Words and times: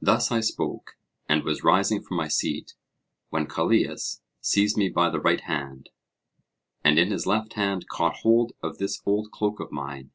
Thus 0.00 0.32
I 0.32 0.40
spoke, 0.40 0.92
and 1.28 1.42
was 1.44 1.62
rising 1.62 2.02
from 2.02 2.16
my 2.16 2.28
seat, 2.28 2.72
when 3.28 3.46
Callias 3.46 4.22
seized 4.40 4.78
me 4.78 4.88
by 4.88 5.10
the 5.10 5.20
right 5.20 5.42
hand, 5.42 5.90
and 6.82 6.98
in 6.98 7.10
his 7.10 7.26
left 7.26 7.52
hand 7.52 7.88
caught 7.90 8.20
hold 8.20 8.52
of 8.62 8.78
this 8.78 9.02
old 9.04 9.30
cloak 9.30 9.60
of 9.60 9.70
mine. 9.70 10.12